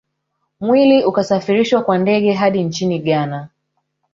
Mwili 0.61 1.03
ukasafirishwa 1.05 1.81
kwa 1.83 1.97
ndege 1.97 2.31
hadi 2.33 2.63
nchini 2.63 2.99
Ghana 2.99 3.49